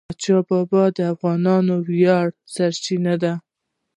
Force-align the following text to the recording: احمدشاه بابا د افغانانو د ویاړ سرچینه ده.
احمدشاه 0.09 0.43
بابا 0.49 0.83
د 0.97 0.99
افغانانو 1.13 1.75
د 1.85 1.85
ویاړ 1.89 2.27
سرچینه 2.53 3.13
ده. 3.23 3.33